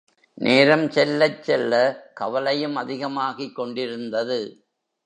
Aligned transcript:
நேரம் 0.37 0.89
செல்லச் 0.89 1.43
செல்ல 1.43 1.73
கவலையும் 2.13 2.75
அதிகமாகிக் 2.75 3.55
கொண்டிருந்தது. 3.55 4.39